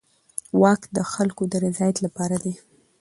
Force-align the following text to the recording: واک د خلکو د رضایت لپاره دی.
واک 0.61 0.81
د 0.95 0.97
خلکو 1.13 1.43
د 1.51 1.53
رضایت 1.65 1.97
لپاره 2.05 2.35
دی. 2.43 2.53